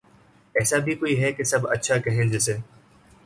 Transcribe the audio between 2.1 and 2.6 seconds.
جسے